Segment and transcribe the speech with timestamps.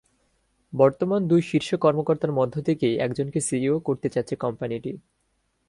[0.73, 4.91] বর্তমান দুই শীর্ষ কর্মকর্তার মধ্য থেকেই একজনকে সিইও করতে চাচ্ছে কোম্পানিটি।